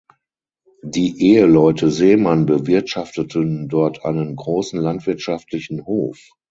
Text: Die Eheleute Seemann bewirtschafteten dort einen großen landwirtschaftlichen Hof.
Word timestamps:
Die 0.81 1.21
Eheleute 1.35 1.91
Seemann 1.91 2.47
bewirtschafteten 2.47 3.67
dort 3.67 4.03
einen 4.03 4.35
großen 4.35 4.79
landwirtschaftlichen 4.79 5.85
Hof. 5.85 6.17